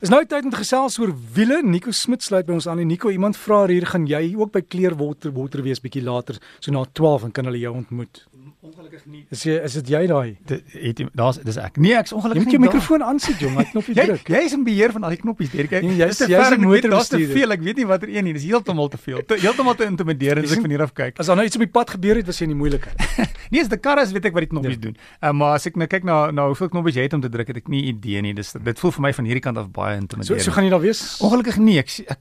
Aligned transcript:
Is 0.00 0.08
nou 0.08 0.22
tyd 0.24 0.46
om 0.48 0.50
te 0.54 0.56
gesels 0.56 0.96
oor 0.98 1.10
wiele. 1.34 1.58
Nico 1.62 1.92
Smit 1.92 2.22
sluit 2.24 2.46
by 2.48 2.54
ons 2.56 2.66
aan. 2.70 2.78
En 2.80 2.88
Nico, 2.88 3.10
iemand 3.12 3.36
vra 3.36 3.66
hier 3.68 3.84
gaan 3.86 4.06
jy 4.08 4.30
ook 4.38 4.52
by 4.54 4.62
Clearwater 4.64 5.32
Water 5.36 5.60
wees 5.66 5.80
bietjie 5.84 6.00
later, 6.06 6.38
so 6.58 6.72
na 6.72 6.86
12 6.96 7.24
en 7.28 7.32
kan 7.36 7.44
hulle 7.50 7.60
jou 7.60 7.74
ontmoet. 7.76 8.22
Ongelukkig 8.60 9.04
nie. 9.08 9.22
Is 9.32 9.42
jy 9.46 9.54
is 9.64 9.72
dit 9.78 9.88
jy 9.92 10.00
daai? 10.08 10.36
Dit 10.48 10.72
het 10.72 10.98
daar's 11.16 11.38
dis 11.44 11.56
ek. 11.60 11.78
Nee, 11.80 11.94
ek's 11.96 12.12
Jy 12.12 12.16
ongelukkig 12.18 12.44
moet 12.44 12.52
jou 12.56 12.60
mikrofoon 12.62 13.02
aansit, 13.04 13.40
jong. 13.40 13.54
Hy 13.56 13.64
knoppie 13.70 13.94
Jy 13.96 14.04
druk. 14.10 14.28
jy 14.28 14.40
is 14.44 14.52
in 14.56 14.64
beheer 14.66 14.92
van 14.92 15.04
al 15.08 15.14
die 15.14 15.20
knoppies, 15.20 15.50
Dirk. 15.52 15.70
Nee, 15.80 15.96
jy's- 15.96 16.16
Dis 16.16 16.20
te 16.20 16.28
jy's 16.28 16.42
ver, 16.44 16.56
die 16.56 16.64
ek 16.66 16.72
weet, 16.72 16.88
Daar's 16.92 17.08
te 17.08 17.20
veel. 17.32 17.52
Ek 17.56 17.62
weet 17.64 17.76
nie 17.80 17.86
watter 17.88 18.08
een 18.12 18.24
nie. 18.24 18.32
Dis 18.36 18.44
heeltemal 18.44 18.88
te 18.92 18.98
veel. 19.00 19.22
Te, 19.24 19.38
heeltemal 19.40 19.74
te 19.80 19.84
intimiderend 19.88 20.44
as 20.44 20.52
ek 20.56 20.60
van 20.60 20.70
hier 20.70 20.82
af 20.82 20.92
kyk. 20.94 21.18
As 21.18 21.26
daar 21.26 21.36
nou 21.40 21.46
iets 21.46 21.56
op 21.56 21.64
die 21.64 21.70
pad 21.72 21.90
gebeur 21.96 22.16
het, 22.20 22.26
was 22.26 22.38
jy 22.38 22.48
in 22.50 22.56
die 22.56 22.60
moeilikheid. 22.60 23.28
Nee, 23.50 23.60
as 23.64 23.68
die 23.68 23.78
karre 23.82 24.02
is 24.06 24.12
weet 24.14 24.26
ek 24.28 24.32
wat 24.36 24.44
die 24.44 24.50
knoppies 24.52 24.76
Ja. 24.76 24.80
doen. 24.84 24.96
Uh, 25.22 25.32
maar 25.34 25.54
as 25.56 25.66
ek 25.66 25.74
nou 25.76 25.86
kyk 25.90 26.04
na 26.06 26.30
na 26.30 26.44
hoeveel 26.46 26.68
knoppies 26.70 26.94
jy 26.94 27.02
het 27.08 27.14
om 27.16 27.20
te 27.24 27.28
druk, 27.28 27.48
het 27.50 27.56
ek 27.56 27.68
nie 27.68 27.80
idee 27.90 28.20
nie. 28.22 28.30
Dis 28.34 28.52
dit 28.52 28.78
voel 28.78 28.92
vir 28.94 29.02
my 29.02 29.12
van 29.16 29.24
hierdie 29.26 29.42
kant 29.42 29.58
af 29.58 29.72
baie 29.74 29.89
So 29.94 30.00
intimiderend. 30.00 30.42
so 30.44 30.52
gaan 30.52 30.64
jy 30.64 30.70
daar 30.70 30.80
wees. 30.80 31.18
Ongelukkig 31.20 31.56
nie. 31.56 31.78
Ek 31.78 31.88
ek 32.08 32.18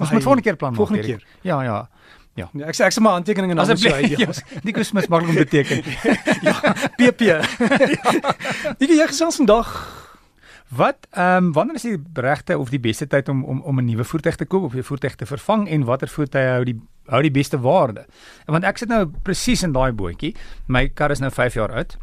ons 0.00 0.10
moet 0.10 0.22
volgende 0.22 0.42
keer 0.42 0.56
plan 0.56 0.72
maak. 0.72 0.76
volgende 0.82 1.02
Dirk. 1.02 1.26
Ja, 1.42 1.62
ja. 1.62 1.88
Ja. 2.34 2.48
Nee, 2.52 2.66
ek 2.66 2.74
sê 2.74 2.84
ek 2.88 2.94
sê 2.96 3.00
maar 3.00 3.14
aantekeninge 3.20 3.54
na 3.54 3.64
so 3.64 3.72
Asseblief. 3.72 3.94
uit. 3.94 4.18
Ja, 4.24 4.60
Nico 4.66 4.82
Smith 4.82 5.08
maklik 5.08 5.28
om 5.30 5.36
te 5.36 5.44
teken. 5.46 5.82
PP. 6.98 7.20
Nico, 8.80 8.92
jy 8.92 9.06
gesels 9.06 9.38
vandag 9.38 9.70
Wat 10.74 11.06
ehm 11.10 11.44
um, 11.44 11.52
wanneer 11.52 11.74
is 11.74 11.82
die 11.82 11.98
regte 12.14 12.58
of 12.58 12.70
die 12.72 12.80
beste 12.80 13.06
tyd 13.06 13.28
om 13.28 13.44
om 13.44 13.60
om 13.60 13.78
'n 13.78 13.84
nuwe 13.84 14.04
voertuig 14.04 14.36
te 14.36 14.44
koop 14.44 14.62
of 14.62 14.74
'n 14.74 14.82
voertuig 14.82 15.14
te 15.14 15.26
vervang 15.26 15.68
en 15.68 15.84
watter 15.84 16.08
voertuie 16.08 16.48
hou 16.48 16.64
die 16.64 16.80
hou 17.06 17.22
die 17.22 17.30
beste 17.30 17.60
waarde? 17.60 18.06
Want 18.46 18.64
ek 18.64 18.78
sit 18.78 18.88
nou 18.88 19.06
presies 19.22 19.62
in 19.62 19.72
daai 19.72 19.92
bootjie. 19.92 20.34
My 20.66 20.88
kar 20.88 21.10
is 21.10 21.20
nou 21.20 21.30
5 21.30 21.54
jaar 21.54 21.72
oud. 21.72 21.96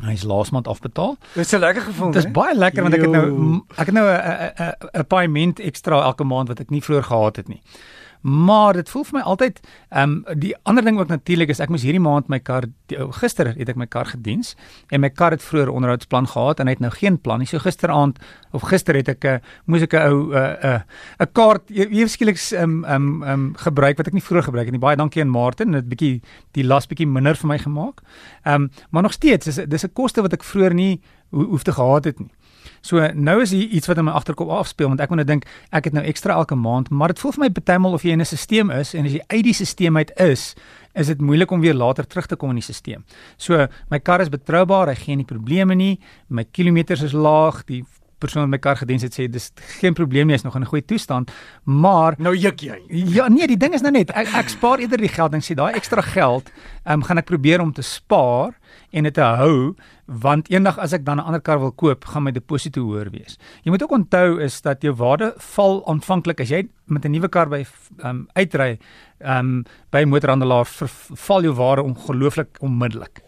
Hy's 0.00 0.22
laas 0.24 0.50
maand 0.50 0.68
afbetaal. 0.68 1.16
Dit 1.34 1.44
is 1.44 1.52
'n 1.52 1.58
lekker 1.58 1.82
gevoel, 1.82 2.10
Dit 2.10 2.24
is 2.24 2.30
baie 2.30 2.54
lekker 2.54 2.82
want 2.82 2.94
ek 2.94 3.00
het 3.00 3.10
nou 3.10 3.60
ek 3.76 3.86
het 3.86 3.94
nou 3.94 4.06
'n 4.08 4.16
'n 4.16 4.52
'n 4.64 4.98
'n 5.00 5.06
paaiement 5.06 5.60
ekstra 5.60 6.02
elke 6.02 6.24
maand 6.24 6.48
wat 6.48 6.60
ek 6.60 6.70
nie 6.70 6.82
vroeër 6.82 7.02
gehad 7.04 7.36
het 7.36 7.48
nie. 7.48 7.60
Maar 8.22 8.72
dit 8.78 8.90
voel 8.90 9.04
vir 9.04 9.18
my 9.18 9.22
altyd 9.26 9.60
ehm 9.90 10.12
um, 10.26 10.38
die 10.38 10.54
ander 10.62 10.84
ding 10.84 10.98
ook 10.98 11.08
natuurlik 11.10 11.50
is 11.50 11.60
ek 11.60 11.68
moes 11.74 11.82
hierdie 11.82 12.02
maand 12.02 12.28
my 12.30 12.38
kar 12.38 12.68
die, 12.86 12.98
ou, 12.98 13.10
gister 13.12 13.50
het 13.50 13.68
ek 13.68 13.76
my 13.76 13.86
kar 13.90 14.06
gediens 14.06 14.54
en 14.94 15.02
my 15.02 15.10
kar 15.10 15.34
het 15.34 15.42
vroeër 15.42 15.72
onderhoudsplan 15.72 16.28
gehad 16.30 16.60
en 16.60 16.70
hy 16.70 16.76
het 16.76 16.84
nou 16.84 16.92
geen 16.94 17.18
plan 17.18 17.42
nie. 17.42 17.48
So 17.50 17.58
gisteraand 17.58 18.20
of 18.52 18.62
gister 18.70 18.94
het 18.94 19.08
ek 19.08 19.24
'n 19.24 19.40
moes 19.66 19.82
ek 19.82 19.94
'n 19.94 20.06
ou 20.06 20.30
'n 20.30 20.56
'n 20.62 20.82
'n 21.20 21.32
kaart 21.32 21.70
eweskielik 21.70 22.38
ehm 22.52 22.84
ehm 22.84 23.22
ehm 23.22 23.54
gebruik 23.54 23.96
wat 23.96 24.06
ek 24.06 24.14
nie 24.14 24.22
vroeër 24.22 24.44
gebruik 24.44 24.66
het 24.66 24.72
nie. 24.72 24.86
Baie 24.86 24.96
dankie 24.96 25.22
aan 25.22 25.28
Martin, 25.28 25.72
dit 25.72 25.88
bietjie 25.88 26.22
die 26.52 26.64
las 26.64 26.86
bietjie 26.86 27.06
minder 27.06 27.34
vir 27.34 27.48
my 27.48 27.58
gemaak. 27.58 28.02
Ehm 28.44 28.54
um, 28.54 28.70
maar 28.90 29.02
nog 29.02 29.12
steeds 29.12 29.46
dis 29.66 29.84
'n 29.84 29.92
koste 29.92 30.22
wat 30.22 30.32
ek 30.32 30.44
vroeër 30.44 30.74
nie 30.74 31.00
ho 31.32 31.44
hoef 31.44 31.62
te 31.62 31.72
gehad 31.72 32.04
het 32.04 32.20
nie. 32.20 32.30
So 32.82 32.98
nou 33.14 33.40
is 33.42 33.52
hier 33.54 33.70
iets 33.70 33.86
wat 33.86 33.98
in 33.98 34.08
my 34.08 34.12
agterkop 34.18 34.50
afspeel 34.50 34.90
want 34.90 35.00
ek 35.00 35.12
moet 35.12 35.22
nou 35.22 35.28
dink 35.28 35.46
ek 35.70 35.88
het 35.88 35.96
nou 35.96 36.02
ekstra 36.04 36.34
elke 36.34 36.58
maand, 36.58 36.90
maar 36.90 37.14
dit 37.14 37.22
voel 37.22 37.36
vir 37.36 37.44
my 37.44 37.50
partymal 37.54 37.94
of 37.94 38.02
jy 38.02 38.16
in 38.16 38.20
'n 38.20 38.26
stelsel 38.26 38.70
is 38.80 38.94
en 38.94 39.06
as 39.06 39.12
jy 39.12 39.22
uit 39.26 39.44
die 39.44 39.54
stelsel 39.54 39.96
uit 39.96 40.12
is, 40.18 40.54
is 40.94 41.06
dit 41.06 41.20
moeilik 41.20 41.50
om 41.50 41.60
weer 41.60 41.74
later 41.74 42.06
terug 42.06 42.26
te 42.26 42.36
kom 42.36 42.50
in 42.50 42.60
die 42.60 42.62
stelsel. 42.62 43.02
So 43.36 43.66
my 43.90 43.98
kar 43.98 44.20
is 44.20 44.28
betroubaar, 44.28 44.88
hy 44.88 44.94
gee 44.94 45.16
nie 45.16 45.24
probleme 45.24 45.74
nie, 45.74 46.00
my 46.28 46.44
kilometers 46.44 47.02
is 47.02 47.12
laag, 47.12 47.64
die 47.66 47.84
persoon 48.22 48.46
wat 48.46 48.50
my 48.50 48.58
kar 48.58 48.76
gediens 48.76 49.02
het 49.02 49.14
sê 49.14 49.28
dis 49.30 49.50
geen 49.80 49.94
probleem 49.94 50.26
nie, 50.26 50.34
is 50.34 50.44
nog 50.44 50.56
in 50.56 50.62
'n 50.62 50.70
goeie 50.70 50.84
toestand, 50.84 51.30
maar 51.64 52.14
Nou 52.18 52.34
juk 52.36 52.60
jy. 52.60 52.78
Ja, 52.88 53.28
nee, 53.28 53.46
die 53.46 53.56
ding 53.56 53.74
is 53.74 53.82
nou 53.82 53.92
net 53.92 54.10
ek 54.10 54.28
ek 54.34 54.48
spaar 54.48 54.78
eerder 54.78 54.98
die 54.98 55.08
geld 55.08 55.34
en 55.34 55.40
sê 55.40 55.54
daai 55.54 55.74
ekstra 55.74 56.02
geld, 56.02 56.50
ehm 56.84 56.94
um, 56.94 57.02
gaan 57.02 57.18
ek 57.18 57.26
probeer 57.26 57.60
om 57.60 57.72
te 57.72 57.82
spaar 57.82 58.54
en 58.92 59.08
dit 59.08 59.14
te 59.14 59.24
hou 59.24 59.74
want 60.22 60.50
eendag 60.52 60.78
as 60.82 60.92
ek 60.92 61.04
dan 61.04 61.18
'n 61.18 61.24
ander 61.24 61.40
kar 61.40 61.58
wil 61.58 61.72
koop, 61.72 62.04
gaan 62.04 62.22
my 62.22 62.32
deposito 62.32 62.82
hoër 62.82 63.10
wees. 63.10 63.38
Jy 63.64 63.70
moet 63.70 63.82
ook 63.82 63.92
onthou 63.92 64.40
is 64.40 64.60
dat 64.60 64.82
jou 64.82 64.94
waarde 64.94 65.32
val 65.36 65.82
aanvanklik 65.86 66.40
as 66.40 66.48
jy 66.50 66.68
met 66.86 67.04
'n 67.04 67.10
nuwe 67.12 67.28
kar 67.28 67.48
by 67.48 67.64
um, 68.04 68.28
uitry 68.34 68.78
um, 69.20 69.64
by 69.90 70.02
'n 70.02 70.08
motorhandelaar 70.08 70.66
val 71.26 71.42
jou 71.42 71.54
waarde 71.54 71.82
ongelooflik 71.82 72.58
onmiddellik. 72.60 73.22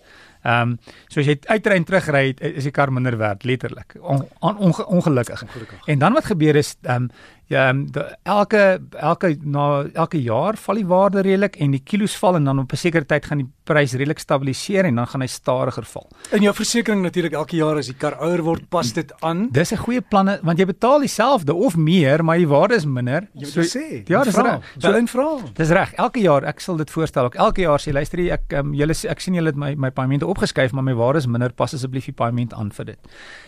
Ehm 0.45 0.61
um, 0.61 0.79
so 1.09 1.21
as 1.21 1.27
jy 1.27 1.39
uitry 1.49 1.77
en 1.79 1.85
terugry 1.85 2.35
is 2.37 2.65
die 2.65 2.73
kar 2.73 2.93
minder 2.93 3.17
werd 3.17 3.45
letterlik. 3.45 3.97
On, 4.01 4.27
on, 4.41 4.59
onge, 4.59 4.87
ongelukkig. 4.87 5.43
Ongelukkig. 5.43 5.87
En 5.87 5.99
dan 5.99 6.13
wat 6.13 6.25
gebeur 6.25 6.57
is 6.57 6.77
ehm 6.83 7.03
um, 7.03 7.11
ja 7.53 7.69
um, 7.69 7.85
de, 7.93 8.05
elke 8.23 8.81
elke 8.93 9.37
na 9.43 9.85
elke 9.93 10.23
jaar 10.23 10.57
val 10.57 10.81
die 10.81 10.87
waarde 10.87 11.23
redelik 11.23 11.57
en 11.61 11.71
die 11.71 11.83
kilos 11.85 12.17
val 12.17 12.37
en 12.37 12.45
dan 12.45 12.59
op 12.59 12.73
'n 12.73 12.77
sekere 12.77 13.05
tyd 13.05 13.27
gaan 13.27 13.39
die 13.39 13.51
prys 13.65 13.93
redelik 13.93 14.19
stabiliseer 14.19 14.85
en 14.85 14.95
dan 15.01 15.07
gaan 15.07 15.21
hy 15.21 15.27
stadiger 15.27 15.85
val. 15.89 16.09
In 16.37 16.43
jou 16.43 16.53
versekerings 16.55 17.03
natuurlik 17.03 17.33
elke 17.33 17.57
jaar 17.57 17.77
as 17.81 17.87
die 17.87 17.97
kar 17.97 18.17
ouer 18.21 18.43
word, 18.45 18.69
pas 18.69 18.93
dit 18.93 19.13
aan. 19.21 19.49
Dis 19.53 19.73
'n 19.73 19.77
goeie 19.77 20.01
planne 20.01 20.39
want 20.43 20.59
jy 20.59 20.67
betaal 20.67 21.01
dieselfde 21.01 21.55
of 21.55 21.77
meer, 21.77 22.25
maar 22.25 22.37
die 22.37 22.49
waarde 22.49 22.75
is 22.75 22.85
minder. 22.85 23.29
Jy 23.33 23.41
moet 23.41 23.49
so, 23.49 23.61
sê. 23.63 24.05
ja, 24.09 24.25
dis 24.25 24.37
reg. 24.37 24.63
So 24.79 24.93
in 24.93 25.09
vra. 25.09 25.39
Dis 25.55 25.69
reg. 25.69 25.93
Elke 25.95 26.21
jaar, 26.21 26.45
ek 26.45 26.61
sal 26.61 26.77
dit 26.77 26.91
voorstel 26.91 27.25
ook. 27.25 27.35
Elke 27.35 27.61
jaar 27.61 27.79
sê 27.79 27.93
luister 27.93 28.19
jy 28.19 28.31
ek 28.31 28.53
um, 28.53 28.75
julle 28.75 28.95
ek 29.09 29.21
sien 29.21 29.35
julle 29.35 29.47
het 29.47 29.57
my 29.57 29.75
my 29.75 29.91
paaiemente 29.91 30.27
opgeskuif, 30.27 30.73
maar 30.73 30.85
my 30.85 30.95
waarde 30.95 31.19
is 31.19 31.27
minder. 31.27 31.53
Pas 31.53 31.75
asseblief 31.75 32.05
die 32.05 32.13
paaiement 32.13 32.53
aan 32.55 32.71
vir 32.71 32.85
dit. 32.85 32.99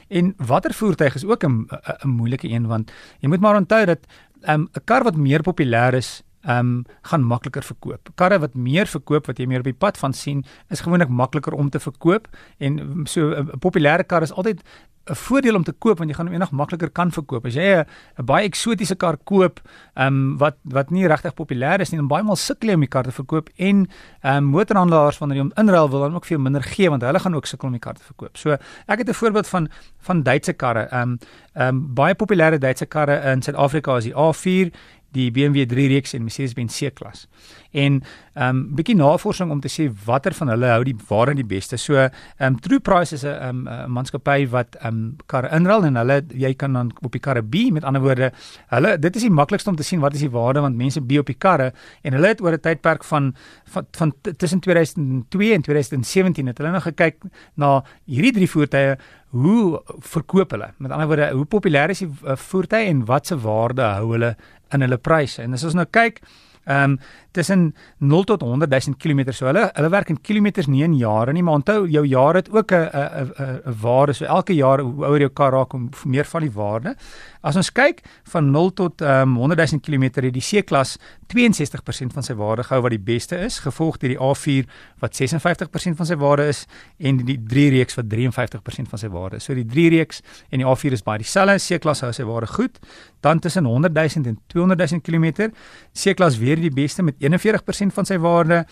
En 0.09 0.35
watter 0.39 0.73
voertuig 0.73 1.15
is 1.15 1.25
ook 1.25 1.45
'n 1.45 1.67
'n 1.71 1.79
'n 2.05 2.09
moeilike 2.09 2.49
een 2.49 2.67
want 2.67 2.93
jy 3.21 3.29
moet 3.29 3.41
maar 3.41 3.57
onthou 3.57 3.86
dat 3.87 4.07
'n 4.43 4.51
um, 4.51 4.69
kar 4.85 5.05
wat 5.05 5.17
meer 5.17 5.43
populêr 5.43 5.95
is 5.95 6.23
ehm 6.47 6.59
um, 6.59 6.85
gaan 7.03 7.25
makliker 7.27 7.63
verkoop. 7.63 8.09
Karre 8.15 8.39
wat 8.39 8.55
meer 8.55 8.87
verkoop 8.87 9.27
wat 9.27 9.39
jy 9.39 9.47
meer 9.47 9.65
op 9.65 9.71
die 9.71 9.75
pad 9.75 9.99
van 9.99 10.13
sien, 10.13 10.45
is 10.71 10.81
gewoonlik 10.81 11.09
makliker 11.09 11.53
om 11.53 11.71
te 11.71 11.81
verkoop 11.83 12.29
en 12.59 12.79
um, 12.79 13.07
so 13.07 13.35
'n 13.35 13.59
populêre 13.59 14.07
kar 14.07 14.23
is 14.23 14.33
altyd 14.33 14.63
'n 15.07 15.15
voordeel 15.15 15.55
om 15.55 15.65
te 15.65 15.73
koop 15.73 15.99
want 15.99 16.11
jy 16.11 16.17
gaan 16.17 16.27
hom 16.27 16.35
eendag 16.35 16.51
makliker 16.51 16.91
kan 16.91 17.11
verkoop. 17.11 17.47
As 17.47 17.55
jy 17.55 17.85
'n 18.19 18.25
baie 18.25 18.45
eksotiese 18.45 18.97
kar 18.97 19.17
koop, 19.17 19.61
ehm 19.95 20.07
um, 20.07 20.39
wat 20.39 20.57
wat 20.65 20.91
nie 20.91 21.07
regtig 21.07 21.35
populêr 21.35 21.81
is 21.81 21.91
nie, 21.91 21.99
dan 21.99 22.09
baie 22.09 22.23
maal 22.23 22.37
sukkel 22.37 22.69
jy 22.69 22.75
om 22.75 22.81
die 22.81 22.89
kar 22.89 23.05
te 23.05 23.13
verkoop 23.13 23.49
en 23.57 23.87
ehm 24.23 24.37
um, 24.37 24.45
motorhandelaars 24.45 25.19
wanneer 25.19 25.37
jy 25.37 25.43
hom 25.43 25.53
inruil 25.57 25.91
wil 25.91 26.01
dan 26.01 26.15
ook 26.15 26.25
vir 26.25 26.37
jou 26.37 26.43
minder 26.43 26.63
gee 26.63 26.91
want 26.91 27.03
hulle 27.03 27.19
gaan 27.19 27.35
ook 27.35 27.47
sukkel 27.47 27.69
om 27.69 27.73
die 27.73 27.81
kar 27.81 27.95
te 27.95 28.03
verkoop. 28.03 28.37
So 28.37 28.51
ek 28.87 28.99
het 28.99 29.09
'n 29.09 29.15
voorbeeld 29.15 29.49
van 29.49 29.69
van 30.01 30.23
Duitse 30.23 30.53
karre. 30.53 30.89
Ehm 30.91 31.03
um, 31.03 31.19
ehm 31.55 31.69
um, 31.69 31.95
baie 31.95 32.15
populêre 32.15 32.59
Duitse 32.59 32.87
karre 32.87 33.33
in 33.33 33.43
Suid-Afrika 33.43 33.97
is 33.97 34.05
die 34.05 34.15
A4 34.15 34.73
die 35.17 35.31
BMW 35.35 35.65
3 35.69 35.89
reeks 35.95 36.15
en 36.17 36.25
Mercedes-Benz 36.27 36.77
C-klas. 36.79 37.27
En 37.73 38.01
ehm 38.37 38.57
um, 38.57 38.59
bietjie 38.77 38.97
navorsing 38.97 39.51
om 39.51 39.61
te 39.65 39.71
sê 39.73 39.87
watter 40.05 40.35
van 40.37 40.51
hulle 40.53 40.69
hou 40.69 40.83
die 40.85 40.97
waarde 41.09 41.35
die 41.39 41.47
beste. 41.49 41.79
So 41.81 41.97
ehm 41.97 42.11
um, 42.39 42.59
True 42.61 42.81
Price 42.81 43.15
is 43.15 43.25
'n 43.25 43.33
ehm 43.33 43.63
'n 43.69 43.91
maatskappy 43.93 44.49
wat 44.53 44.77
ehm 44.81 44.95
um, 44.95 45.17
karre 45.27 45.49
inruil 45.57 45.85
en 45.85 45.97
hulle 45.97 46.23
jy 46.35 46.55
kan 46.55 46.73
dan 46.73 46.93
op 47.03 47.13
die 47.13 47.21
karre 47.21 47.43
B 47.43 47.71
met 47.73 47.85
ander 47.85 48.03
woorde, 48.03 48.33
hulle 48.69 48.99
dit 48.99 49.17
is 49.17 49.23
die 49.23 49.31
maklikste 49.31 49.71
om 49.71 49.77
te 49.77 49.83
sien 49.83 50.01
wat 50.01 50.15
is 50.15 50.21
die 50.21 50.31
waarde 50.31 50.61
want 50.61 50.77
mense 50.77 51.01
B 51.01 51.19
op 51.19 51.27
die 51.27 51.39
karre 51.39 51.73
en 52.03 52.13
hulle 52.13 52.29
het 52.29 52.41
oor 52.41 52.53
'n 52.53 52.61
tydperk 52.61 53.05
van 53.05 53.35
van, 53.65 53.87
van 53.91 54.13
tussen 54.37 54.61
2002 54.61 55.53
en 55.53 55.63
2017 55.63 56.47
het 56.47 56.59
hulle 56.59 56.71
nou 56.71 56.83
gekyk 56.83 57.17
na 57.55 57.85
hierdie 58.05 58.33
drie 58.33 58.51
voertuie 58.51 58.97
hoe 59.37 59.83
verkoop 60.01 60.51
hulle? 60.55 60.71
Met 60.79 60.91
ander 60.91 61.07
woorde, 61.07 61.31
hoe 61.35 61.47
populêr 61.51 61.93
is 61.93 62.03
die 62.05 62.09
uh, 62.09 62.37
voertuie 62.41 62.89
en 62.91 63.05
watse 63.09 63.37
waarde 63.43 63.83
hou 63.99 64.13
hulle 64.15 64.35
in 64.75 64.85
hulle 64.87 64.99
pryse? 64.99 65.43
En 65.43 65.55
as 65.57 65.65
ons 65.67 65.77
nou 65.79 65.87
kyk, 65.87 66.23
ehm 66.67 66.91
um, 66.91 66.99
tussen 67.37 67.75
0 67.99 68.25
tot 68.25 68.41
100 68.41 68.71
000 68.71 68.97
km. 68.99 69.33
So 69.33 69.47
hulle 69.47 69.71
hulle 69.75 69.91
werk 69.93 70.09
in 70.09 70.21
kilometers 70.21 70.67
nie 70.67 70.83
in 70.83 70.95
jare 70.97 71.33
nie, 71.33 71.43
maar 71.43 71.61
onthou 71.61 71.87
jou 71.89 72.05
jaar 72.07 72.35
het 72.35 72.49
ook 72.51 72.73
'n 72.73 72.77
'n 72.77 73.33
'n 73.39 73.61
'n 73.67 73.75
waarde. 73.83 74.13
So 74.13 74.25
elke 74.25 74.55
jaar 74.55 74.81
hoe 74.81 75.05
ouer 75.05 75.21
jou 75.21 75.31
kar 75.31 75.53
raak, 75.53 75.73
hoe 75.73 75.91
meer 76.05 76.25
val 76.25 76.41
die 76.41 76.53
waarde. 76.53 76.97
As 77.43 77.57
ons 77.57 77.73
kyk 77.73 78.03
van 78.25 78.51
0 78.51 78.73
tot 78.73 79.01
ehm 79.01 79.23
um, 79.23 79.37
100 79.37 79.71
000 79.71 79.81
km 79.81 80.03
het 80.03 80.33
die 80.33 80.63
C-klas 80.63 80.99
62% 81.35 82.13
van 82.13 82.23
sy 82.23 82.35
waarde 82.35 82.63
gehou 82.63 82.83
wat 82.83 82.91
die 82.91 83.03
beste 83.03 83.39
is, 83.39 83.59
gevolg 83.59 83.99
deur 83.99 84.09
die 84.09 84.19
A4 84.19 84.69
wat 84.99 85.15
56% 85.15 85.97
van 85.97 86.07
sy 86.07 86.17
waarde 86.17 86.47
is 86.47 86.67
en 86.99 87.17
die 87.17 87.39
3 87.39 87.71
reeks 87.71 87.95
wat 87.95 88.07
53% 88.13 88.89
van 88.89 88.99
sy 88.99 89.09
waarde 89.09 89.37
is. 89.37 89.45
So 89.45 89.55
die 89.55 89.67
3 89.67 89.89
reeks 89.89 90.23
en 90.51 90.59
die 90.59 90.67
A4 90.67 90.93
is 90.93 91.03
baie 91.03 91.19
dieselfde. 91.19 91.59
C-klas 91.59 92.01
hou 92.01 92.13
sy 92.13 92.25
waarde 92.27 92.47
goed. 92.47 92.79
Dan 93.21 93.39
tussen 93.39 93.65
100 93.65 93.95
000 93.95 94.27
en 94.27 94.39
200 94.47 94.91
000 94.91 95.01
km, 95.01 95.51
C-klas 95.93 96.39
weer 96.57 96.71
die 96.71 96.83
beste 96.83 97.05
met 97.07 97.21
41% 97.23 97.95
van 97.95 98.09
sy 98.09 98.19
waarde, 98.23 98.65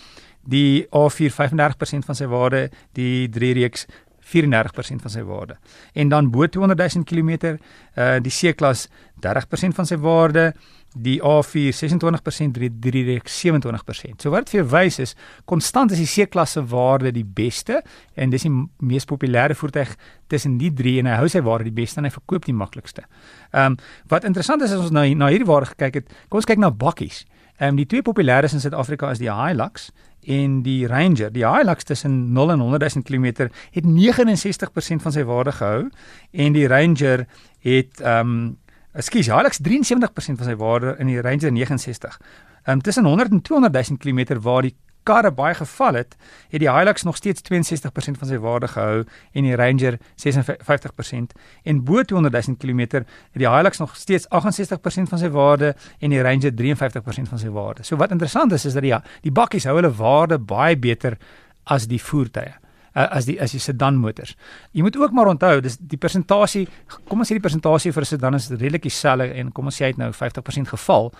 die 0.45 0.85
A4 0.93 1.33
35% 1.33 2.09
van 2.09 2.19
sy 2.19 2.29
waarde, 2.29 2.67
die 2.97 3.29
3 3.33 3.55
reeks 3.61 3.87
34% 4.25 5.05
van 5.05 5.13
sy 5.13 5.23
waarde. 5.23 5.59
En 5.93 6.09
dan 6.09 6.31
bo 6.31 6.47
200 6.49 6.81
000 6.95 7.05
km, 7.05 7.59
uh 7.95 8.17
die 8.25 8.33
C-klas 8.33 8.89
30% 9.21 9.77
van 9.77 9.87
sy 9.89 9.99
waarde, 10.01 10.53
die 10.95 11.19
A4 11.23 11.75
26%, 11.75 12.59
die 12.59 12.71
3 12.81 13.03
reeks 13.11 13.37
27%. 13.43 14.23
So 14.23 14.33
wat 14.33 14.47
dit 14.47 14.55
vir 14.57 14.69
wys 14.71 15.01
is, 15.03 15.15
konstant 15.51 15.93
is 15.93 16.01
die 16.01 16.09
C-klasse 16.09 16.63
waarde 16.71 17.13
die 17.13 17.27
beste 17.27 17.83
en 18.15 18.33
dis 18.33 18.47
die 18.47 18.53
mees 18.79 19.09
populêre 19.11 19.57
voertuig 19.59 19.93
tussen 20.33 20.57
die 20.61 20.73
drie 20.73 21.01
en 21.03 21.11
hy 21.11 21.19
hou 21.21 21.29
sy 21.29 21.43
waarde 21.45 21.69
die 21.69 21.77
beste 21.83 22.01
en 22.01 22.09
hy 22.09 22.15
verkoop 22.15 22.49
die 22.49 22.57
maklikste. 22.57 23.05
Ehm 23.53 23.75
um, 23.75 23.79
wat 24.09 24.25
interessant 24.25 24.63
is 24.63 24.73
as 24.73 24.87
ons 24.87 24.95
nou 24.95 25.05
na 25.19 25.29
hierdie 25.33 25.49
waarde 25.49 25.73
gekyk 25.75 26.01
het, 26.01 26.13
kom 26.29 26.41
ons 26.41 26.49
kyk 26.49 26.63
na 26.63 26.71
bakkies. 26.71 27.25
Ehm 27.57 27.69
um, 27.69 27.77
die 27.77 27.87
twee 27.87 28.03
populêres 28.03 28.53
in 28.53 28.61
Suid-Afrika 28.61 29.11
is 29.11 29.21
die 29.23 29.31
Hilux 29.31 29.91
en 30.27 30.63
die 30.63 30.87
Ranger. 30.87 31.31
Die 31.31 31.47
Hilux 31.47 31.85
tussen 31.85 32.33
0 32.33 32.51
en 32.51 32.61
100 32.61 32.95
000 32.95 33.05
km 33.05 33.49
het 33.71 33.85
69% 33.85 35.03
van 35.03 35.13
sy 35.13 35.23
waarde 35.23 35.53
gehou 35.53 35.91
en 36.33 36.53
die 36.53 36.67
Ranger 36.67 37.27
het 37.61 38.01
ehm 38.01 38.35
um, 38.35 38.57
Ekskuus, 38.95 39.27
Hilux 39.27 39.59
73% 39.59 40.39
van 40.39 40.47
sy 40.47 40.55
waarde 40.55 40.95
in 41.03 41.09
die 41.11 41.21
Ranger 41.21 41.51
69. 41.53 42.19
Ehm 42.65 42.77
um, 42.77 42.83
tussen 42.83 43.05
100 43.05 43.31
en 43.31 43.43
200 43.43 43.89
000 43.89 43.99
km 43.99 44.41
waar 44.43 44.63
die 44.63 44.75
karre 45.07 45.31
baie 45.33 45.55
geval 45.55 46.01
het, 46.01 46.17
het 46.53 46.61
die 46.63 46.71
Hilux 46.71 47.05
nog 47.07 47.17
steeds 47.17 47.45
62% 47.51 48.21
van 48.21 48.31
sy 48.31 48.39
waarde 48.43 48.69
gehou 48.73 49.05
en 49.33 49.49
die 49.49 49.57
Ranger 49.57 49.99
56% 50.25 51.37
en 51.63 51.85
bo 51.85 52.03
200 52.03 52.47
000 52.47 52.59
km 52.59 52.81
het 52.99 53.07
die 53.37 53.49
Hilux 53.49 53.79
nog 53.79 53.97
steeds 53.97 54.27
68% 54.33 55.13
van 55.13 55.23
sy 55.23 55.31
waarde 55.35 55.75
en 56.01 56.11
die 56.11 56.23
Ranger 56.25 56.53
53% 56.53 57.31
van 57.31 57.39
sy 57.39 57.53
waarde. 57.53 57.85
So 57.85 58.01
wat 58.01 58.11
interessant 58.11 58.53
is 58.53 58.65
is 58.65 58.77
dat 58.77 58.83
die 58.83 58.97
die 59.23 59.33
bakkies 59.33 59.69
hou 59.69 59.77
hulle 59.79 59.93
waarde 59.95 60.39
baie 60.39 60.77
beter 60.77 61.19
as 61.65 61.89
die 61.89 62.03
voertuie 62.03 62.64
uh, 62.95 63.07
as 63.11 63.27
die 63.29 63.37
as 63.43 63.55
die 63.55 63.61
sedan 63.63 63.99
motors. 64.01 64.35
Jy 64.73 64.83
moet 64.87 64.97
ook 64.97 65.13
maar 65.13 65.31
onthou, 65.33 65.61
dis 65.65 65.77
die 65.79 65.99
persentasie, 66.01 66.67
kom 67.09 67.23
ons 67.23 67.31
sê 67.31 67.39
die 67.39 67.45
persentasie 67.45 67.93
vir 67.93 68.03
'n 68.03 68.07
sedan 68.07 68.35
is 68.35 68.49
redelik 68.51 68.83
dieselfde 68.83 69.35
en 69.35 69.53
kom 69.53 69.67
ons 69.67 69.77
sê 69.77 69.85
hy 69.85 69.91
het 69.93 69.99
nou 69.99 70.11
50% 70.13 70.69
geval. 70.69 71.13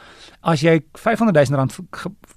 As 0.43 0.61
jy 0.61 0.83
500 0.95 1.49
000 1.49 1.57
rand 1.59 1.73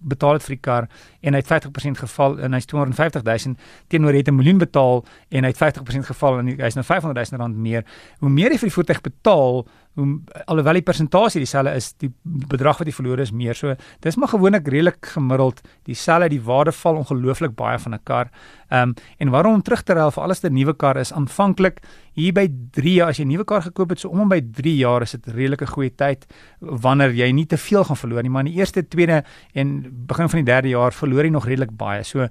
betaal 0.01 0.34
het 0.34 0.44
vir 0.44 0.56
die 0.56 0.62
kar 0.62 0.89
en 1.22 1.34
hy 1.34 1.39
het 1.39 1.48
50% 1.48 1.98
geval 1.98 2.39
en 2.39 2.54
hy's 2.54 2.66
250 2.66 3.24
000 3.24 3.56
teenoor 3.88 4.12
jy 4.12 4.18
het 4.18 4.30
'n 4.30 4.36
miljoen 4.36 4.57
betaal 4.57 5.06
en 5.30 5.44
hy 5.44 5.50
het 5.50 5.57
50% 5.57 6.06
geval 6.06 6.40
en 6.40 6.48
hy's 6.48 6.75
nou 6.75 6.86
500 6.86 7.31
000 7.31 7.42
rand 7.42 7.57
meer, 7.57 7.83
hoe 8.19 8.30
meer 8.30 8.51
jy 8.51 8.57
vir 8.57 8.69
die 8.69 8.75
voertuig 8.75 9.01
betaal, 9.01 9.68
hoe 9.97 10.07
alhoewel 10.45 10.77
die 10.77 10.85
persentasie 10.85 11.41
dieselfde 11.41 11.73
is, 11.77 11.91
die 12.01 12.11
bedrag 12.23 12.77
wat 12.77 12.89
jy 12.89 12.94
verloor 12.94 13.21
is 13.23 13.33
meer. 13.33 13.57
So 13.57 13.73
dis 14.05 14.17
maar 14.17 14.29
gewoonlik 14.29 14.67
redelik 14.69 15.09
gemiddeld 15.15 15.63
dieselfde, 15.89 16.29
die 16.35 16.41
waarde 16.41 16.73
val 16.77 17.01
ongelooflik 17.01 17.55
baie 17.57 17.79
van 17.81 17.94
'n 17.94 18.03
kar. 18.03 18.29
Ehm 18.69 18.89
um, 18.89 18.94
en 19.17 19.29
waarom 19.29 19.53
om 19.53 19.61
terug 19.61 19.83
te 19.83 19.94
ry 19.94 20.11
vir 20.11 20.23
alles 20.23 20.44
'n 20.44 20.53
nuwe 20.53 20.73
kar 20.73 20.97
is 20.97 21.13
aanvanklik 21.13 21.81
hier 22.13 22.33
by 22.33 22.47
3 22.73 22.94
jaar 22.94 23.09
as 23.09 23.17
jy 23.17 23.25
'n 23.25 23.29
nuwe 23.29 23.45
kar 23.45 23.61
gekoop 23.61 23.89
het 23.89 23.99
so 23.99 24.09
om 24.09 24.21
en 24.21 24.29
by 24.29 24.41
3 24.41 24.75
jaar 24.75 25.01
is 25.01 25.11
dit 25.11 25.27
redelike 25.27 25.67
goeie 25.67 25.89
tyd 25.89 26.25
wanneer 26.59 27.13
jy 27.13 27.31
nie 27.31 27.45
te 27.45 27.57
veel 27.57 27.83
gaan 27.83 27.95
verloor 27.97 28.23
nie 28.23 28.29
maar 28.29 28.45
in 28.45 28.51
die 28.53 28.59
eerste, 28.59 28.88
tweede 28.88 29.23
en 29.53 29.85
begin 30.07 30.29
van 30.29 30.39
die 30.44 30.51
derde 30.51 30.69
jaar 30.69 30.91
verloor 30.91 31.23
jy 31.23 31.31
nog 31.31 31.45
redelik 31.45 31.77
baie. 31.77 32.03
So 32.03 32.27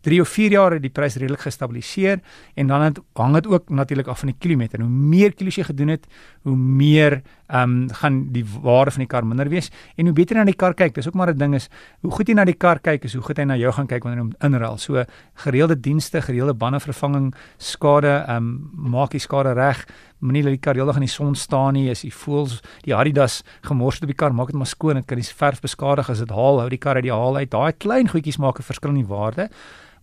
3 0.00 0.20
of 0.20 0.28
4 0.28 0.50
jaar 0.50 0.76
het 0.76 0.82
die 0.82 0.90
prys 0.90 1.16
redelik 1.16 1.40
gestabiliseer 1.40 2.20
en 2.54 2.66
dan 2.66 2.80
het, 2.80 3.00
hang 3.12 3.34
dit 3.34 3.46
ook 3.46 3.68
natuurlik 3.68 4.06
af 4.06 4.18
van 4.18 4.28
die 4.32 4.38
kilometer. 4.38 4.80
Hoe 4.80 4.88
meer 4.88 5.34
kilos 5.34 5.58
jy 5.58 5.64
gedoen 5.64 5.88
het, 5.88 6.06
hoe 6.42 6.56
meer 6.56 7.22
ehm 7.48 7.62
um, 7.62 7.88
gaan 8.00 8.16
die 8.32 8.44
waarde 8.62 8.90
van 8.90 9.00
die 9.00 9.08
kar 9.08 9.24
minder 9.24 9.48
wees 9.48 9.70
en 9.96 10.04
hoe 10.06 10.14
beter 10.14 10.36
jy 10.36 10.42
na 10.42 10.50
die 10.50 10.56
kar 10.56 10.74
kyk. 10.74 10.94
Dis 10.94 11.08
ook 11.08 11.14
maar 11.14 11.30
'n 11.32 11.38
ding 11.38 11.54
is 11.54 11.68
hoe 12.02 12.10
goed 12.10 12.28
jy 12.28 12.34
na 12.34 12.44
die 12.44 12.54
kar 12.54 12.78
kyk 12.78 13.04
is 13.04 13.14
hoe 13.14 13.22
goed 13.22 13.38
hy 13.38 13.44
na 13.44 13.56
jou 13.56 13.72
gaan 13.72 13.86
kyk 13.86 14.04
wanneer 14.04 14.22
jy 14.22 14.24
hom 14.24 14.34
inruil. 14.52 14.76
So 14.78 15.04
gereelde 15.34 15.80
dienste, 15.80 16.20
gereelde 16.20 16.54
bande 16.54 16.80
vervanging, 16.80 17.34
skade, 17.58 18.24
ehm 18.28 18.36
um, 18.36 18.70
maak 18.90 19.10
die 19.10 19.20
skade 19.20 19.52
reg. 19.54 19.86
Moenie 20.20 20.42
dat 20.42 20.50
die 20.50 20.60
kar 20.60 20.74
heeldag 20.74 20.96
in 20.96 21.06
die 21.06 21.08
son 21.08 21.34
staan 21.34 21.74
nie. 21.74 21.90
As 21.90 22.02
jy 22.02 22.10
voel 22.10 22.48
die 22.82 22.94
Adidas 22.94 23.42
gemors 23.62 23.94
het 23.94 24.02
op 24.02 24.08
die 24.08 24.16
kar, 24.16 24.34
maak 24.34 24.46
dit 24.46 24.56
maar 24.56 24.66
skoon. 24.66 24.94
Dit 24.94 25.06
kan 25.06 25.16
die 25.16 25.26
verf 25.26 25.60
beskadig 25.60 26.10
as 26.10 26.18
dit 26.18 26.30
haal, 26.30 26.60
hou 26.60 26.68
die 26.68 26.78
kar 26.78 26.96
uit 26.96 27.04
die 27.04 27.12
haal 27.12 27.36
uit. 27.36 27.50
Daai 27.50 27.72
klein 27.72 28.08
goedjies 28.08 28.38
maak 28.38 28.58
'n 28.58 28.62
verskil 28.62 28.90
in 28.90 29.04
die 29.04 29.06
waarde. 29.06 29.48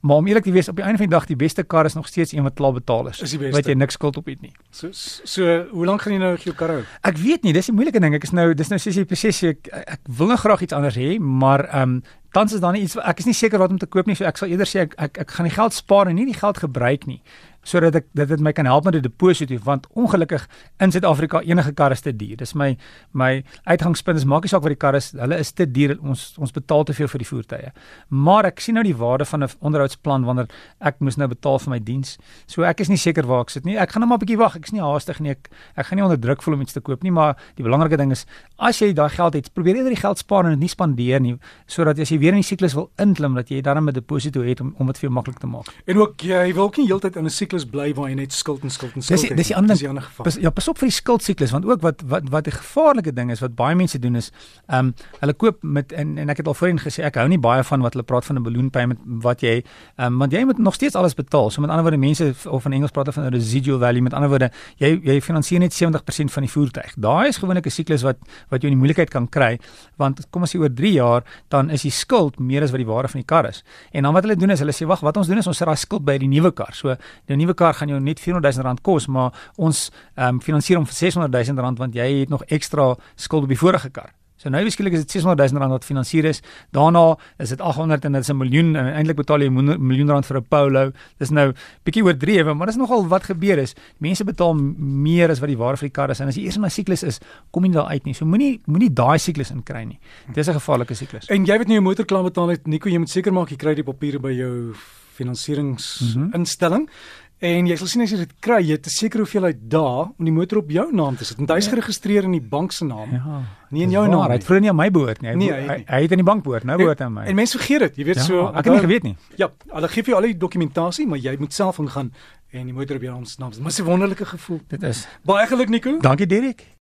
Maar 0.06 0.22
om 0.22 0.28
eerlik 0.28 0.44
te 0.44 0.52
wees, 0.54 0.68
op 0.70 0.78
die 0.78 0.86
einde 0.86 1.00
van 1.02 1.08
die 1.08 1.16
dag 1.16 1.26
die 1.26 1.36
beste 1.36 1.64
kar 1.64 1.86
is 1.86 1.96
nog 1.98 2.08
steeds 2.08 2.32
een 2.32 2.46
wat 2.46 2.54
klaar 2.54 2.74
betaal 2.74 3.08
is. 3.10 3.22
is 3.26 3.34
wat 3.56 3.66
jy 3.66 3.74
niks 3.74 3.98
skuld 3.98 4.18
op 4.18 4.28
het 4.30 4.42
nie. 4.42 4.52
So 4.70 4.92
so 4.94 5.56
hoe 5.72 5.86
lank 5.86 6.06
gaan 6.06 6.14
jy 6.14 6.20
nou 6.22 6.36
jou 6.44 6.54
kar 6.56 6.74
hou? 6.76 6.84
Ek 7.02 7.18
weet 7.18 7.42
nie, 7.44 7.54
dis 7.54 7.72
'n 7.72 7.74
moeilike 7.74 8.00
ding. 8.00 8.14
Ek 8.14 8.24
is 8.24 8.32
nou 8.32 8.54
dis 8.54 8.70
nou 8.70 8.80
soos 8.80 8.96
jy 8.96 9.06
presies 9.06 9.44
ek, 9.44 9.68
ek 9.72 10.00
wil 10.06 10.28
nou 10.28 10.38
graag 10.38 10.62
iets 10.62 10.74
anders 10.74 10.96
hê, 10.96 11.18
maar 11.20 11.66
ehm 11.66 11.82
um, 11.82 12.04
tans 12.32 12.54
is 12.54 12.60
daar 12.60 12.74
nie 12.76 12.82
iets 12.82 12.98
ek 12.98 13.20
is 13.20 13.26
nie 13.26 13.34
seker 13.34 13.60
wat 13.60 13.72
om 13.72 13.78
te 13.78 13.88
koop 13.88 14.06
nie, 14.06 14.16
so 14.16 14.26
ek 14.26 14.38
sal 14.38 14.52
eerder 14.52 14.68
sê 14.68 14.80
ek 14.86 14.96
ek, 14.98 15.18
ek 15.24 15.32
gaan 15.32 15.48
die 15.48 15.56
geld 15.56 15.74
spaar 15.74 16.08
en 16.12 16.16
nie 16.16 16.26
die 16.26 16.40
geld 16.40 16.58
gebruik 16.58 17.08
nie 17.08 17.22
sodat 17.66 17.98
ek 18.00 18.06
dit 18.14 18.30
dit 18.30 18.44
my 18.46 18.54
kan 18.56 18.68
help 18.70 18.86
met 18.86 18.96
'n 18.96 19.02
deposito 19.02 19.58
want 19.64 19.88
ongelukkig 19.94 20.48
in 20.80 20.92
Suid-Afrika 20.92 21.42
enige 21.42 21.74
kar 21.74 21.92
is 21.92 22.02
te 22.02 22.16
duur. 22.16 22.38
Dis 22.38 22.54
my 22.54 22.78
my 23.14 23.44
uitgangspunt 23.66 24.18
is 24.18 24.26
maak 24.26 24.44
nie 24.44 24.50
saak 24.50 24.62
wat 24.62 24.72
die 24.72 24.78
kar 24.78 24.96
is, 24.96 25.12
hulle 25.12 25.38
is 25.38 25.52
te 25.52 25.66
duur. 25.66 25.98
Ons 26.02 26.36
ons 26.38 26.52
betaal 26.52 26.84
te 26.84 26.94
veel 26.94 27.08
vir 27.08 27.20
die 27.20 27.28
voertuie. 27.28 27.72
Maar 28.10 28.46
ek 28.46 28.60
sien 28.60 28.76
nou 28.76 28.84
die 28.84 28.96
waarde 28.96 29.26
van 29.26 29.44
'n 29.44 29.50
onderhoudsplan 29.60 30.26
wanneer 30.26 30.48
ek 30.82 31.00
moes 31.00 31.18
nou 31.18 31.28
betaal 31.28 31.60
vir 31.60 31.70
my 31.70 31.80
diens. 31.80 32.18
So 32.48 32.64
ek 32.64 32.80
is 32.80 32.90
nie 32.90 32.98
seker 32.98 33.26
waar 33.26 33.42
ek 33.42 33.50
sit 33.50 33.66
nie. 33.66 33.78
Ek 33.78 33.92
gaan 33.92 34.02
net 34.02 34.10
maar 34.10 34.18
'n 34.18 34.26
bietjie 34.26 34.38
wag. 34.38 34.56
Ek 34.56 34.66
is 34.66 34.72
nie 34.72 34.82
haastig 34.82 35.20
nie. 35.20 35.32
Ek 35.32 35.50
ek 35.76 35.86
gaan 35.86 35.98
nie 35.98 36.04
onder 36.04 36.20
druk 36.20 36.42
voel 36.42 36.54
om 36.54 36.62
iets 36.62 36.74
te 36.74 36.82
koop 36.82 37.04
nie, 37.04 37.12
maar 37.12 37.36
die 37.56 37.64
belangrike 37.64 37.98
ding 37.98 38.12
is 38.12 38.26
as 38.58 38.80
jy 38.80 38.94
daai 38.94 39.10
geld 39.10 39.34
het, 39.34 39.54
probeer 39.54 39.76
eerder 39.76 39.94
die 39.94 40.02
geld 40.02 40.18
spaar 40.18 40.46
en 40.46 40.52
dit 40.52 40.60
nie 40.60 40.70
spandeer 40.70 41.20
nie 41.22 41.38
sodat 41.68 42.00
as 42.00 42.12
jy 42.12 42.20
weer 42.20 42.36
in 42.36 42.42
die 42.42 42.48
siklus 42.48 42.76
wil 42.78 42.90
inklim 43.02 43.36
dat 43.36 43.50
jy 43.50 43.62
dan 43.62 43.78
'n 43.78 43.94
deposito 43.94 44.42
het 44.42 44.62
om 44.62 44.76
om 44.78 44.88
dit 44.88 44.98
vir 44.98 45.10
jou 45.10 45.14
maklik 45.14 45.40
te 45.40 45.48
maak. 45.48 45.68
En 45.88 45.98
ook 45.98 46.22
jy 46.22 46.54
wil 46.54 46.64
ook 46.64 46.78
nie 46.78 46.88
heeltyd 46.88 47.16
in 47.16 47.26
'n 47.26 47.30
siklus 47.30 47.55
bly 47.64 47.94
waar 47.96 48.10
jy 48.10 48.16
net 48.20 48.34
skuld 48.36 48.64
en 48.64 48.70
skuld 48.70 48.96
en 48.96 49.02
skuld 49.02 49.22
het. 49.22 49.38
Dis 49.38 49.48
die 49.48 49.56
ander 49.56 50.04
geval. 50.04 50.28
Ja, 50.42 50.52
pas 50.52 50.68
op 50.68 50.78
vir 50.78 50.90
die 50.90 50.96
skuldsiklus 50.96 51.54
want 51.56 51.66
ook 51.66 51.82
wat 51.82 52.04
wat 52.06 52.28
wat 52.30 52.48
'n 52.48 52.52
gevaarlike 52.52 53.14
ding 53.14 53.32
is 53.32 53.40
wat 53.40 53.56
baie 53.56 53.76
mense 53.76 54.00
doen 54.00 54.16
is 54.16 54.32
ehm 54.68 54.92
um, 54.92 54.94
hulle 55.20 55.34
koop 55.34 55.64
met 55.64 55.92
en 55.92 56.18
en 56.18 56.30
ek 56.30 56.38
het 56.38 56.48
al 56.48 56.54
voorheen 56.54 56.80
gesê 56.80 57.04
ek 57.04 57.16
hou 57.16 57.28
nie 57.28 57.40
baie 57.40 57.64
van 57.64 57.82
wat 57.82 57.94
hulle 57.94 58.04
praat 58.04 58.26
van 58.26 58.36
'n 58.36 58.44
balloon 58.44 58.70
payment 58.70 59.00
wat 59.06 59.42
jy 59.42 59.64
ehm 59.96 60.14
um, 60.14 60.18
want 60.18 60.32
jy 60.32 60.44
moet 60.44 60.58
nog 60.58 60.74
steeds 60.74 60.96
alles 60.96 61.14
betaal. 61.14 61.50
So 61.50 61.62
met 61.62 61.70
ander 61.70 61.84
woorde 61.84 61.98
mense 61.98 62.34
of 62.50 62.66
in 62.66 62.74
Engels 62.74 62.92
praat 62.92 63.14
van 63.14 63.24
'n 63.24 63.32
residual 63.32 63.80
value 63.80 64.02
met 64.02 64.14
ander 64.14 64.30
woorde 64.30 64.52
jy 64.78 65.00
jy 65.04 65.22
finansier 65.22 65.60
net 65.60 65.74
70% 65.74 66.32
van 66.32 66.44
die 66.44 66.52
voertuig. 66.52 66.94
Daai 66.98 67.28
is 67.28 67.38
gewoonlik 67.38 67.66
'n 67.66 67.70
siklus 67.72 68.02
wat 68.02 68.18
wat 68.50 68.62
jou 68.62 68.72
in 68.72 68.78
die 68.78 68.84
moeilikheid 68.84 69.10
kan 69.10 69.30
kry 69.30 69.60
want 69.96 70.28
kom 70.30 70.44
as 70.44 70.52
jy 70.52 70.60
oor 70.60 70.74
3 70.74 70.92
jaar 70.92 71.24
dan 71.48 71.70
is 71.70 71.82
die 71.82 71.92
skuld 71.92 72.40
meer 72.40 72.64
as 72.64 72.72
wat 72.72 72.82
die 72.82 72.88
waarde 72.88 73.12
van 73.12 73.22
die 73.22 73.28
kar 73.28 73.46
is. 73.50 73.64
En 73.92 74.04
dan 74.04 74.14
wat 74.14 74.24
hulle 74.24 74.36
doen 74.36 74.54
is 74.56 74.62
hulle 74.64 74.74
sê 74.76 74.88
wag, 74.88 75.04
wat 75.06 75.18
ons 75.18 75.28
doen 75.28 75.42
is 75.42 75.48
ons 75.48 75.58
sit 75.58 75.68
daai 75.68 75.80
skuld 75.80 76.06
by 76.06 76.18
die 76.22 76.30
nuwe 76.32 76.52
kar. 76.56 76.74
So 76.74 76.96
die 77.30 77.38
nuwe 77.46 77.58
kar 77.58 77.78
gaan 77.78 77.94
jou 77.94 78.02
net 78.02 78.20
400 78.20 78.58
000 78.58 78.68
rand 78.68 78.82
kos, 78.82 79.08
maar 79.08 79.32
ons 79.56 79.88
ehm 80.18 80.36
um, 80.36 80.44
finansier 80.44 80.78
hom 80.78 80.86
vir 80.90 81.00
600 81.00 81.32
000 81.32 81.66
rand 81.66 81.80
want 81.80 81.96
jy 81.96 82.12
het 82.20 82.30
nog 82.30 82.46
ekstra 82.50 82.96
skuld 83.16 83.48
op 83.48 83.54
die 83.54 83.64
vorige 83.64 83.90
kar. 83.90 84.14
So 84.36 84.52
nou 84.52 84.60
beskiklik 84.68 84.94
is 84.98 85.06
dit 85.06 85.16
600 85.16 85.40
000 85.40 85.62
rand 85.64 85.74
wat 85.74 85.86
finansier 85.88 86.28
is. 86.28 86.42
Daarna 86.76 87.16
is 87.42 87.54
dit 87.54 87.62
800 87.64 88.06
en 88.06 88.18
dit 88.18 88.22
is 88.22 88.30
'n 88.30 88.38
miljoen 88.38 88.76
en 88.76 88.94
eintlik 88.94 89.16
betaal 89.16 89.42
jy 89.42 89.50
'n 89.50 89.80
miljoen 89.80 90.10
rand 90.10 90.26
vir 90.26 90.38
'n 90.38 90.46
Polo. 90.50 90.92
Dis 91.18 91.30
nou 91.30 91.54
bietjie 91.84 92.04
oordrewe, 92.04 92.54
maar 92.54 92.68
dis 92.68 92.76
nogal 92.76 93.08
wat 93.08 93.24
gebeur 93.24 93.58
is. 93.58 93.74
Mense 93.98 94.24
betaal 94.24 94.54
meer 94.54 95.30
as 95.30 95.40
wat 95.40 95.48
die 95.48 95.58
waarde 95.58 95.78
vir 95.78 95.88
die 95.88 95.96
kar 95.96 96.10
is 96.10 96.20
en 96.20 96.28
as 96.28 96.36
jy 96.36 96.44
eers 96.44 96.58
in 96.58 96.66
'n 96.66 96.70
siklus 96.70 97.04
is, 97.04 97.20
kom 97.52 97.64
jy 97.64 97.72
daar 97.72 97.88
uit 97.88 98.06
nie. 98.06 98.14
So 98.14 98.26
moenie 98.26 98.62
moenie 98.68 98.94
daai 98.94 99.18
siklus 99.18 99.52
in 99.52 99.64
kry 99.64 99.84
nie. 99.84 100.00
Dis 100.34 100.48
'n 100.48 100.54
gevaarlike 100.54 100.94
siklus. 100.94 101.30
En 101.30 101.46
jy 101.46 101.58
weet 101.58 101.68
nou 101.68 101.76
jou 101.76 101.84
motor 101.84 102.06
klaar 102.06 102.24
betaal 102.24 102.50
het, 102.50 102.68
Nico, 102.68 102.90
jy 102.90 102.98
moet 102.98 103.10
seker 103.10 103.34
maak 103.34 103.50
jy 103.50 103.58
kry 103.58 103.74
die 103.74 103.84
papiere 103.84 104.20
by 104.20 104.32
jou 104.32 104.76
finansieringsinstelling. 105.16 106.82
Mm 106.82 106.88
-hmm. 106.88 107.25
En 107.46 107.68
jy 107.70 107.76
sal 107.78 107.90
sien 107.92 108.04
as 108.06 108.14
jy 108.14 108.18
dit 108.24 108.34
kry, 108.44 108.58
jy 108.64 108.78
het 108.78 108.88
'n 108.88 108.94
sekere 108.94 109.22
hoeveelheid 109.24 109.60
dae 109.70 110.10
om 110.18 110.26
die 110.26 110.34
motor 110.34 110.60
op 110.60 110.70
jou 110.72 110.88
naam 110.92 111.16
te 111.16 111.26
sit. 111.26 111.38
Want 111.38 111.50
hy 111.50 111.58
is 111.58 111.66
ja. 111.66 111.72
geregistreer 111.72 112.24
in 112.24 112.32
die 112.32 112.42
bank 112.42 112.72
se 112.72 112.86
naam. 112.86 113.12
Ja. 113.12 113.42
Nie 113.70 113.84
in 113.84 113.92
jou 113.92 114.08
naam. 114.08 114.30
Hy 114.30 114.38
het 114.40 114.44
vroeër 114.44 114.62
nie 114.62 114.70
aan 114.70 114.76
my 114.76 114.90
behoort 114.92 115.22
nie. 115.22 115.30
Hy, 115.30 115.36
nee, 115.36 115.52
hy, 115.52 115.84
hy 115.86 116.02
het 116.02 116.12
in 116.12 116.18
die 116.18 116.26
bank 116.26 116.44
behoort, 116.44 116.64
nou 116.64 116.78
behoort 116.78 117.02
aan 117.02 117.14
my. 117.14 117.26
En 117.26 117.36
mense 117.36 117.58
vergeet 117.58 117.80
dit, 117.80 117.96
jy 117.96 118.06
weet 118.06 118.16
ja, 118.16 118.22
so. 118.22 118.48
Ek 118.48 118.66
het 118.66 118.74
nie 118.74 118.86
geweet 118.88 119.04
nie. 119.04 119.16
Ja, 119.36 119.52
hulle 119.74 119.88
gee 119.88 120.04
vir 120.04 120.14
jou 120.14 120.22
al 120.22 120.30
die 120.32 120.38
dokumentasie, 120.38 121.08
maar 121.08 121.20
jy 121.20 121.36
moet 121.40 121.54
self 121.54 121.78
ingaan 121.78 122.12
en 122.52 122.66
die 122.66 122.74
motor 122.74 122.96
op 122.96 123.02
jou 123.02 123.14
naam 123.14 123.52
sit. 123.52 123.64
Dis 123.64 123.80
'n 123.80 123.84
wonderlike 123.84 124.26
gevoel. 124.26 124.62
Dit 124.68 124.84
is. 124.84 125.08
Baie 125.24 125.48
geluk 125.48 125.70
Nico. 125.70 126.00
Dankie 126.00 126.28
Dirk. 126.28 126.75